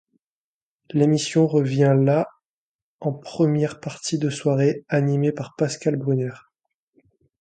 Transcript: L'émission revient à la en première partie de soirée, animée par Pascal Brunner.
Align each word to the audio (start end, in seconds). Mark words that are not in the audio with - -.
L'émission 0.89 1.45
revient 1.45 1.83
à 1.83 1.93
la 1.93 2.27
en 3.01 3.13
première 3.13 3.79
partie 3.79 4.17
de 4.17 4.31
soirée, 4.31 4.83
animée 4.89 5.31
par 5.31 5.53
Pascal 5.55 5.95
Brunner. 5.95 6.33